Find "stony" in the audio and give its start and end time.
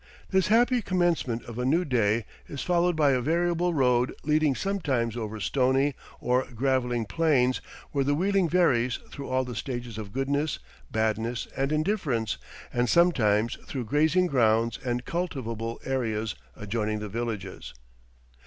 5.39-5.93